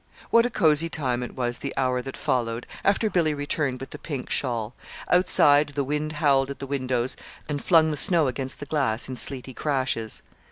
What 0.31 0.47
a 0.47 0.49
cozy 0.49 0.89
time 0.89 1.21
it 1.21 1.35
was 1.35 1.59
the 1.59 1.75
hour 1.77 2.01
that 2.01 2.17
followed, 2.17 2.65
after 2.83 3.07
Billy 3.07 3.35
returned 3.35 3.79
with 3.79 3.91
the 3.91 3.99
pink 3.99 4.31
shawl! 4.31 4.73
Outside, 5.11 5.69
the 5.75 5.83
wind 5.83 6.13
howled 6.13 6.49
at 6.49 6.57
the 6.57 6.65
windows 6.65 7.15
and 7.47 7.63
flung 7.63 7.91
the 7.91 7.97
snow 7.97 8.25
against 8.25 8.59
the 8.59 8.65
glass 8.65 9.07
in 9.07 9.15
sleety 9.15 9.53
crashes. 9.53 10.23